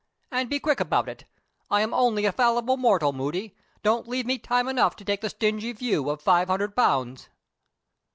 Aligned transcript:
And 0.31 0.49
be 0.49 0.59
quick 0.59 0.79
about 0.79 1.07
it. 1.07 1.25
I 1.69 1.81
am 1.81 1.93
only 1.93 2.25
a 2.25 2.31
fallible 2.31 2.75
mortal, 2.75 3.13
Moody. 3.13 3.55
Don't 3.83 4.07
leave 4.07 4.25
me 4.25 4.39
time 4.39 4.67
enough 4.67 4.95
to 4.95 5.05
take 5.05 5.21
the 5.21 5.29
stingy 5.29 5.73
view 5.73 6.09
of 6.09 6.23
five 6.23 6.47
hundred 6.47 6.75
pounds." 6.75 7.29